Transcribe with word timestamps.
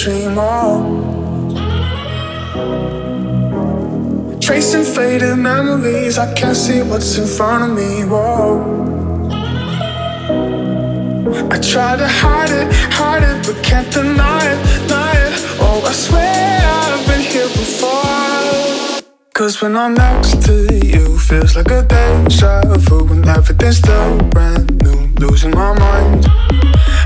Dream. 0.00 0.34
Oh. 0.38 0.80
Tracing 4.40 4.84
faded 4.84 5.36
memories, 5.36 6.16
I 6.18 6.32
can't 6.32 6.56
see 6.56 6.80
what's 6.82 7.18
in 7.18 7.26
front 7.26 7.64
of 7.64 7.70
me. 7.76 8.04
Whoa. 8.04 8.78
I 11.50 11.58
try 11.58 11.96
to 11.96 12.08
hide 12.08 12.50
it, 12.50 12.72
hide 12.98 13.22
it, 13.22 13.46
but 13.46 13.62
can't 13.62 13.92
deny 13.92 14.40
it, 14.52 14.58
deny 14.88 15.12
it. 15.26 15.34
Oh, 15.60 15.82
I 15.86 15.92
swear 15.92 16.60
I've 16.64 17.06
been 17.06 17.20
here 17.20 17.48
before. 17.48 19.02
Cause 19.34 19.60
when 19.60 19.76
I'm 19.76 19.94
next 19.94 20.42
to 20.46 20.54
you, 20.82 21.18
feels 21.18 21.56
like 21.56 21.70
a 21.70 21.82
deja 21.82 22.62
vu 22.78 23.04
when 23.04 23.28
everything's 23.28 23.78
still 23.78 24.18
brand 24.30 24.82
new, 24.82 25.09
losing 25.20 25.50
my 25.50 25.78
mind. 25.78 26.24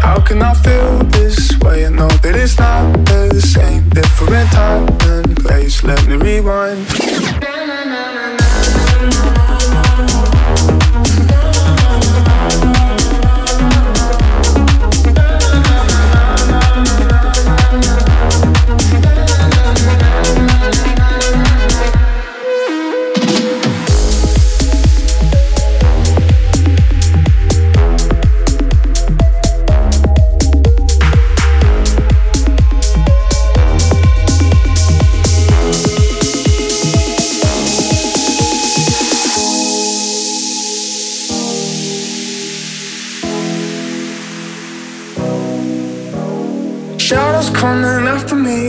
How 0.00 0.20
can 0.20 0.40
I 0.40 0.54
feel 0.54 0.98
this 1.10 1.58
way 1.58 1.84
and 1.84 1.96
know 1.96 2.08
that 2.08 2.36
it's 2.36 2.58
not 2.58 2.92
the 3.06 3.40
same? 3.40 3.88
Different 3.88 4.50
time 4.52 4.86
and 5.10 5.36
place. 5.36 5.82
Let 5.82 6.06
me 6.06 6.14
rewind. 6.14 6.86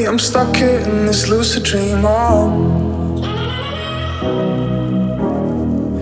I'm 0.07 0.19
stuck 0.19 0.55
here 0.55 0.79
in 0.79 1.07
this 1.07 1.27
lucid 1.29 1.63
dream. 1.63 2.03
Oh. 2.03 2.51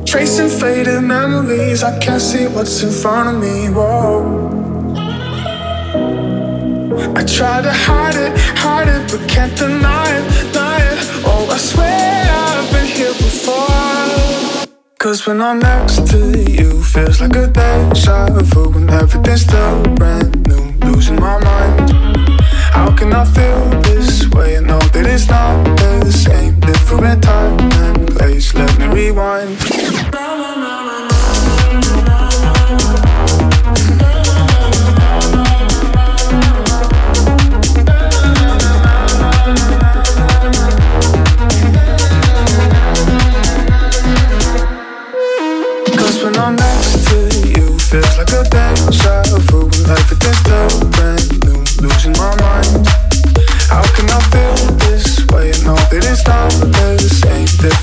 Tracing 0.06 0.50
faded 0.50 1.02
memories, 1.02 1.84
I 1.84 1.98
can't 2.00 2.22
see 2.22 2.48
what's 2.48 2.84
in 2.84 2.92
front 2.92 3.30
of 3.30 3.42
me. 3.42 3.70
Whoa. 3.70 4.52
I 7.16 7.24
try 7.24 7.62
to 7.62 7.72
hide 7.72 8.16
it, 8.16 8.38
hide 8.58 8.90
it, 8.90 9.10
but 9.10 9.30
can't 9.30 9.58
deny 9.58 10.10
it, 10.18 10.52
deny 10.52 10.80
it. 10.80 11.00
Oh, 11.26 11.48
I 11.50 11.58
swear 11.58 12.26
I've 12.30 12.72
been 12.74 12.86
here 12.86 13.14
before. 13.14 14.68
Cause 14.98 15.26
when 15.26 15.42
I'm 15.42 15.60
next 15.60 16.08
to 16.12 16.18
you, 16.52 16.84
feels 16.84 17.22
like 17.22 17.36
a 17.36 17.48
deja 17.48 18.28
vu 18.28 18.70
when 18.70 18.90
everything's 18.90 19.42
still 19.44 19.84
brand 19.96 20.46
new, 20.48 20.74
losing 20.88 21.16
my 21.16 21.40
mind. 21.40 22.33
How 22.74 22.92
can 22.96 23.14
I 23.14 23.24
feel 23.24 23.70
this 23.82 24.28
way 24.30 24.60
know 24.60 24.80
that 24.80 25.06
it's 25.06 25.28
not 25.30 25.64
the 25.78 26.12
same? 26.12 26.60
Different 26.60 27.22
time 27.22 27.60
and 27.84 28.08
place. 28.08 28.52
Let 28.56 28.78
me 28.80 28.88
rewind. 28.88 29.60
Cause 46.00 46.24
when 46.24 46.36
I'm 46.38 46.56
next 46.56 47.08
to 47.08 47.18
you, 47.54 47.78
feels 47.78 48.18
like 48.18 48.34
a 48.34 48.44
deja 48.50 49.22
vu 49.48 49.60
when 49.62 49.92
everything's 49.92 50.38
still 50.38 50.90
brand 50.90 51.44
new 51.46 51.64
losing 51.88 52.14
my 52.14 52.36
mind. 52.36 52.43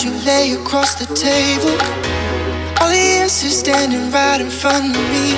That 0.00 0.04
you 0.04 0.24
lay 0.24 0.52
across 0.52 0.94
the 0.94 1.06
table, 1.14 1.76
all 2.80 2.88
the 2.88 3.20
answers 3.20 3.58
standing 3.58 4.10
right 4.10 4.40
in 4.40 4.48
front 4.48 4.96
of 4.96 5.02
me. 5.12 5.36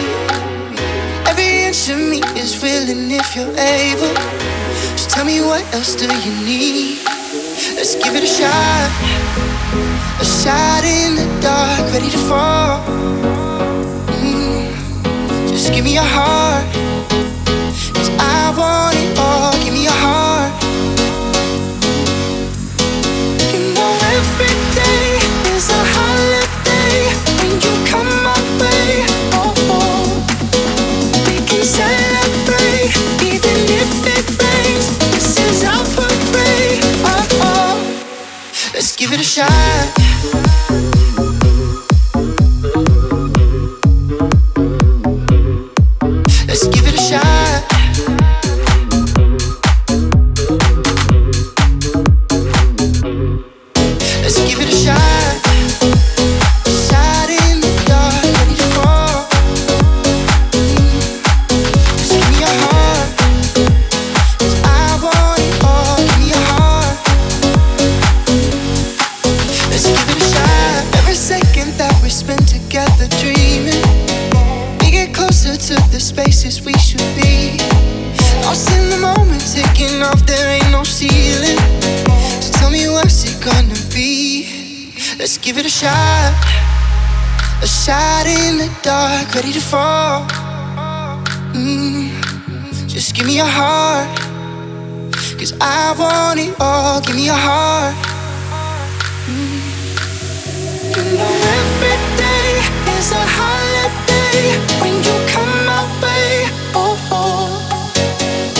Every 1.26 1.66
inch 1.66 1.88
of 1.88 1.98
me 1.98 2.20
is 2.38 2.62
willing 2.62 3.10
if 3.10 3.34
you're 3.34 3.50
able. 3.58 4.14
Just 4.94 5.10
tell 5.10 5.24
me 5.24 5.40
what 5.40 5.62
else 5.74 5.94
do 5.96 6.06
you 6.06 6.34
need? 6.46 6.98
Let's 7.74 7.96
give 7.96 8.14
it 8.14 8.22
a 8.22 8.26
shot. 8.26 8.90
A 10.20 10.24
shot 10.24 10.84
in 10.84 11.16
the 11.16 11.26
dark, 11.40 11.92
ready 11.92 12.10
to 12.10 12.18
fall. 12.28 12.84
Mm. 14.22 15.48
Just 15.48 15.72
give 15.72 15.84
me 15.84 15.94
your 15.94 16.04
heart. 16.04 16.91
Give 39.12 39.20
it 39.20 39.26
a 39.26 39.28
shot. 39.28 40.01
Dark, 89.22 89.34
ready 89.34 89.52
to 89.52 89.60
fall. 89.60 90.26
Mm. 91.54 92.10
Just 92.88 93.14
give 93.14 93.26
me 93.26 93.36
your 93.36 93.46
heart. 93.46 94.08
Cause 95.38 95.54
I 95.60 95.94
want 95.98 96.40
it 96.40 96.54
all. 96.60 97.00
Give 97.00 97.16
me 97.16 97.26
your 97.26 97.34
heart. 97.34 97.94
Mm. 99.26 99.60
You 100.96 101.04
know 101.18 101.34
every 101.58 101.98
day 102.16 102.48
is 102.98 103.12
a 103.12 103.24
holiday 103.38 104.38
when 104.80 104.94
you 105.06 105.16
come 105.32 105.54
my 105.66 105.82
way. 106.02 106.48
Oh, 106.74 106.96
oh. 107.10 107.48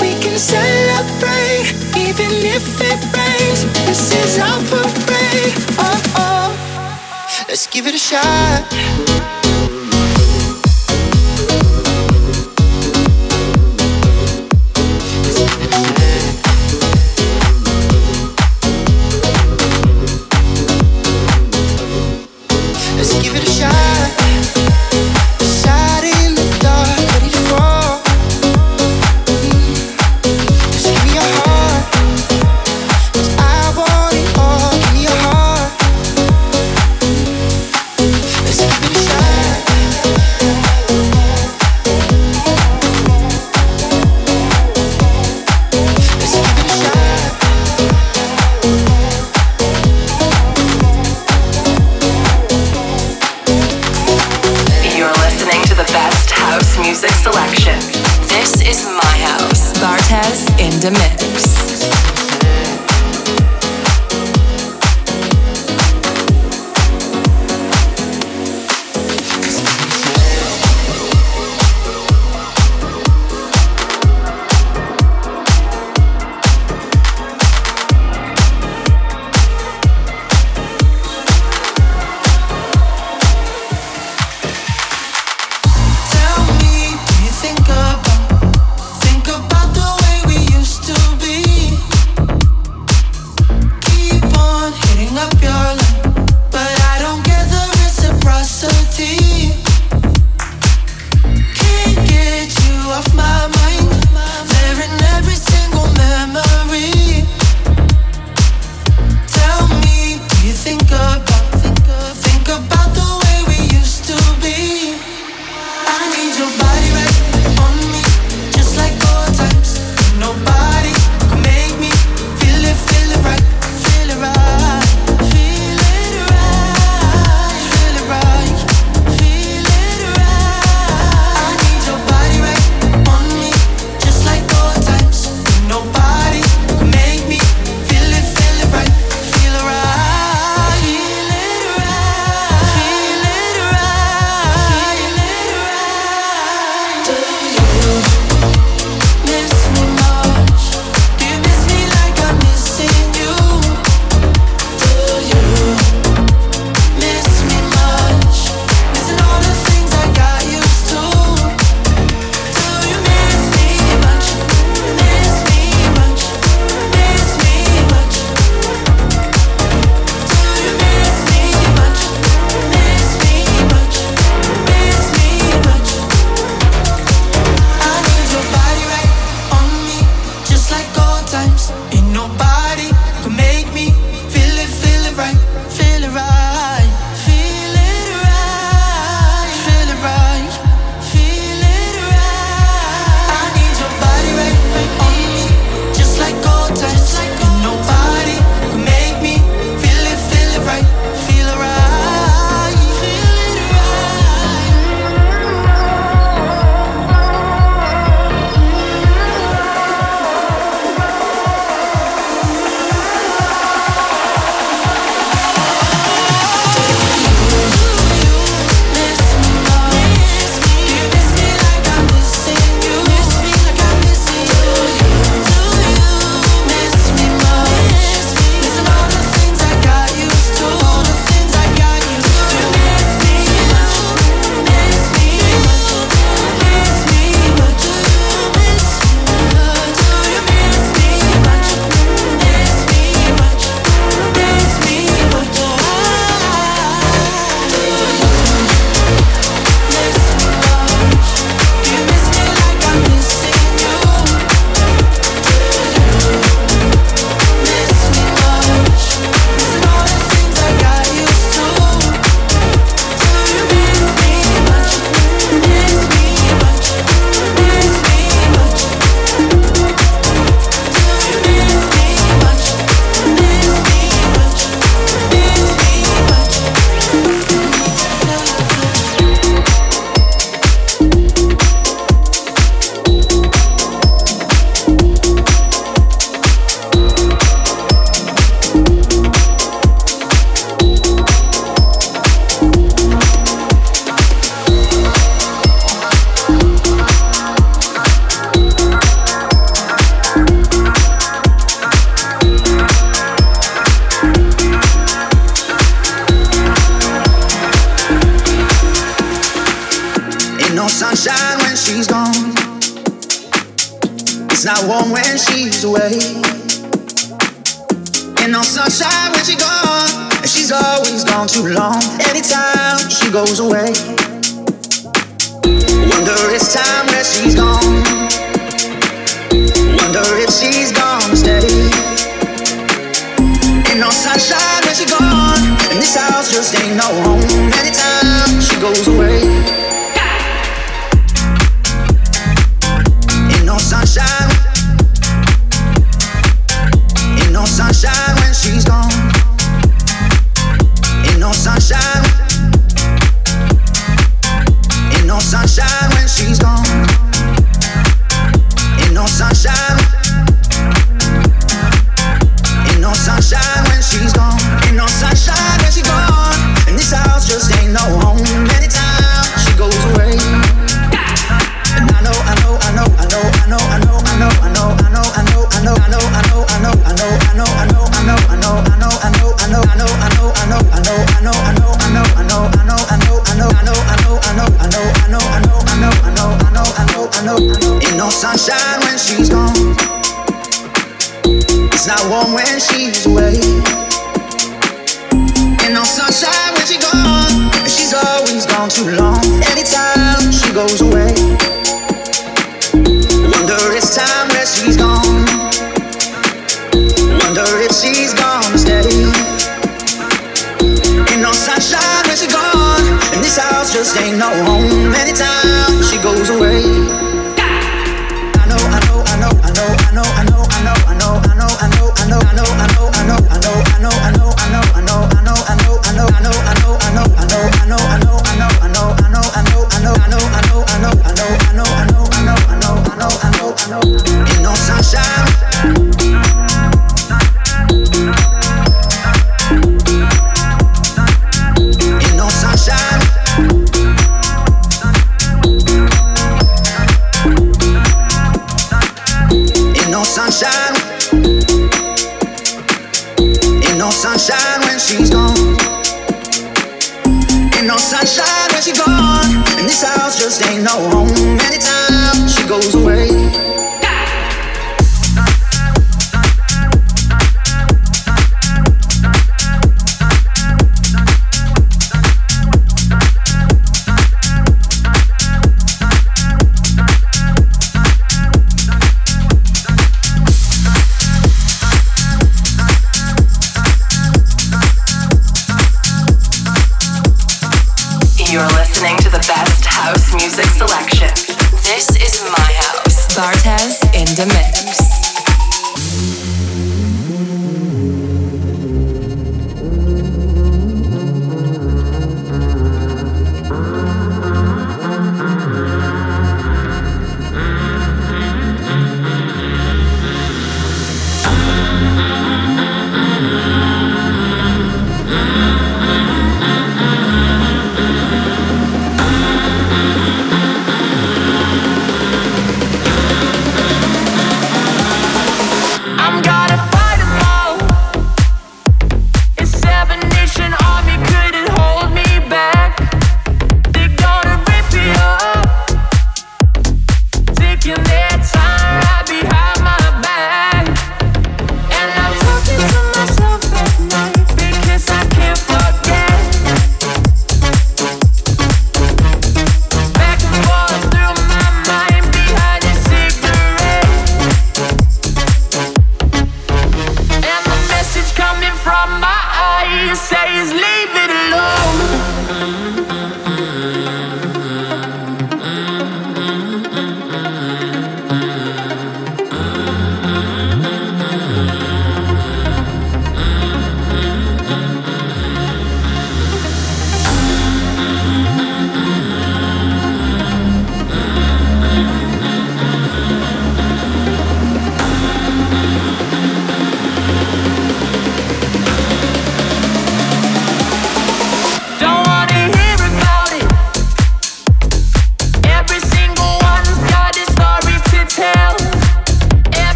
We 0.00 0.10
can 0.22 0.38
celebrate 0.38 1.66
even 1.96 2.30
if 2.56 2.80
it 2.80 3.00
rains. 3.16 3.64
This 3.86 4.12
is 4.12 4.38
our 4.38 4.60
parade. 4.70 5.54
Oh, 5.78 6.02
oh. 6.16 6.74
Let's 7.48 7.66
give 7.66 7.86
it 7.86 7.94
a 7.94 7.98
shot. 7.98 8.93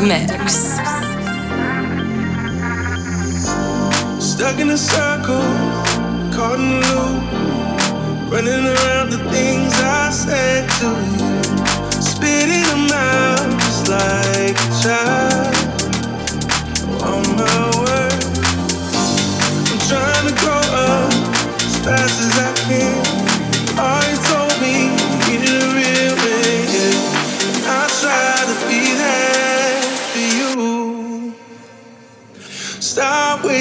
Mix. 0.00 0.23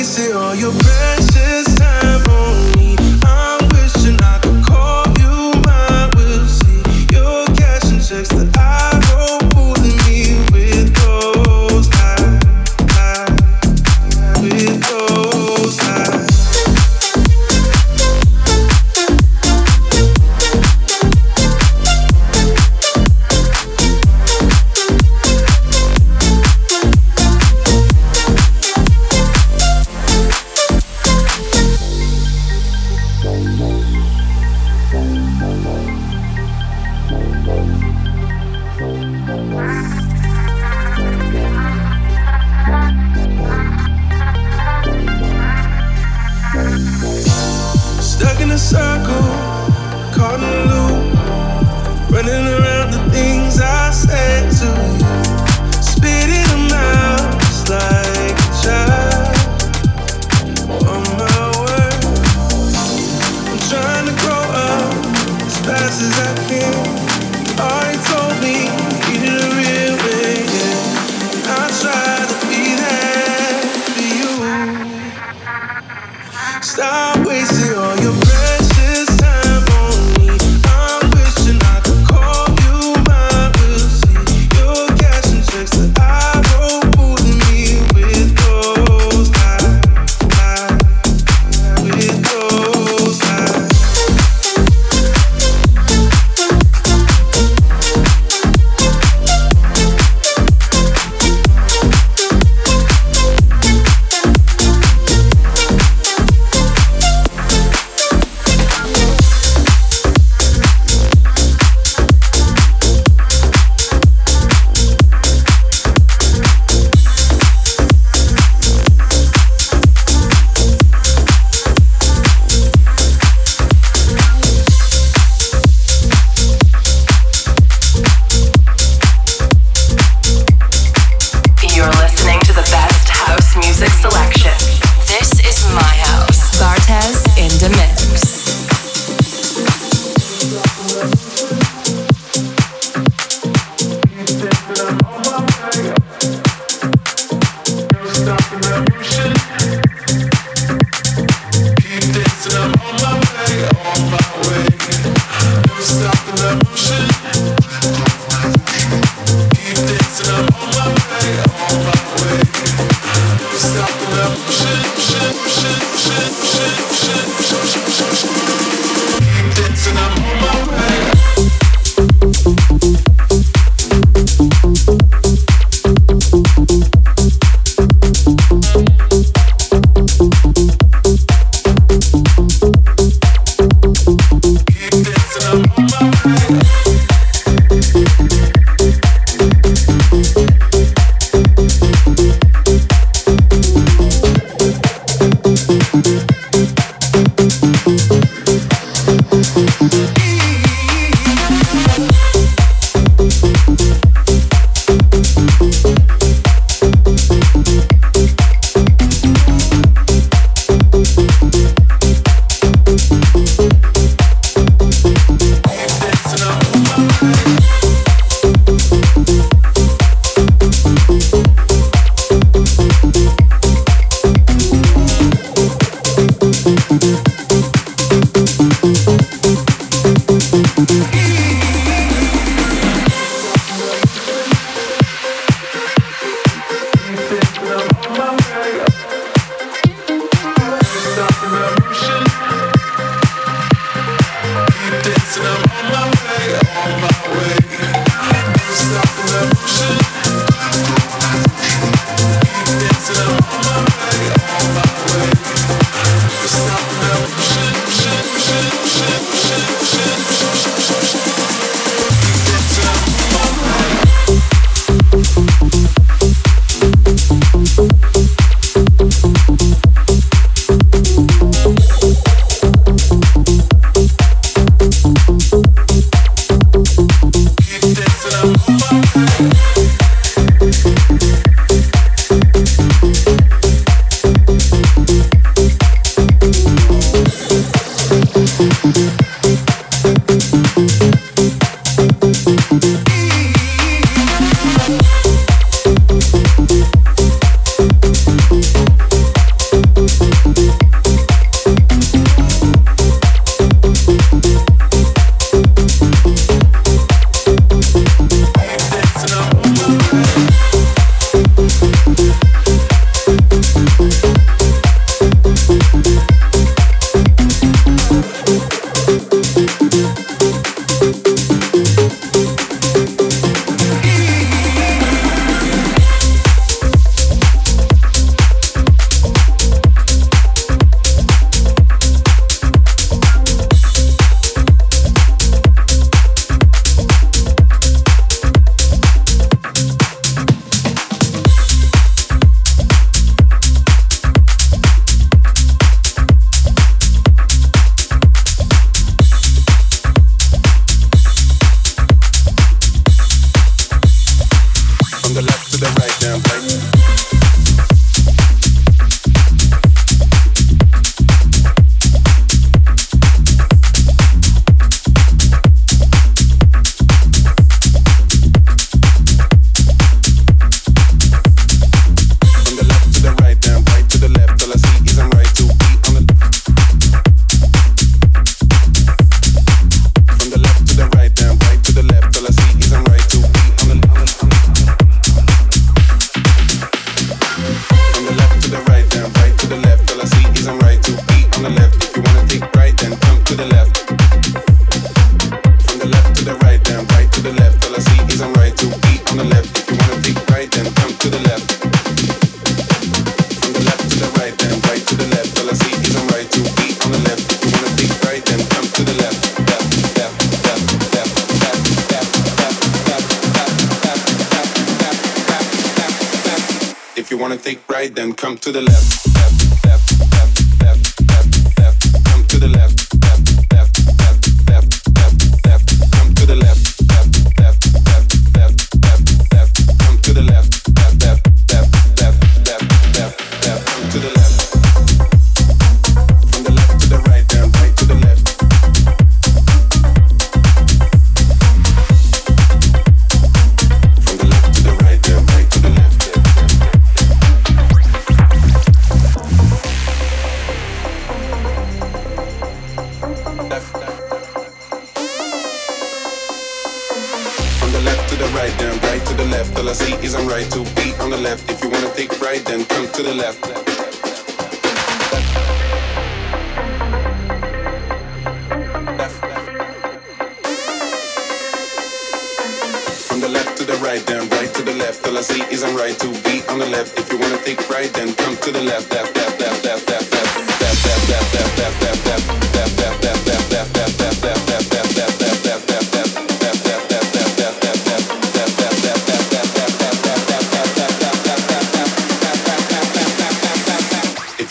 Stop 0.04 0.36
all 0.36 0.56
your 0.56 0.74
precious 0.74 1.33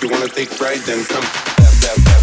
you 0.03 0.09
wanna 0.09 0.29
take 0.29 0.51
pride, 0.57 0.81
then 0.81 1.05
come. 1.05 1.23
Dab, 1.23 1.81
dab, 1.81 2.05
dab. 2.05 2.22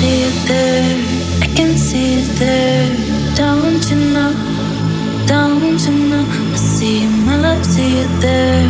see 0.00 0.22
it 0.30 0.48
there, 0.48 0.96
I 1.44 1.46
can 1.54 1.76
see 1.76 2.20
it 2.20 2.28
there. 2.38 2.88
Don't 3.36 3.84
you 3.90 3.98
know? 4.14 4.32
Don't 5.26 5.80
you 5.86 5.94
know? 6.10 6.24
I 6.54 6.56
see 6.56 7.06
my 7.26 7.36
love, 7.36 7.64
see 7.64 7.98
it 8.04 8.12
there, 8.20 8.64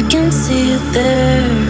I 0.00 0.02
can 0.08 0.32
see 0.32 0.72
it 0.72 0.84
there. 0.92 1.69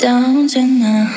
down 0.00 0.46
to 0.46 0.62
now. 0.62 1.08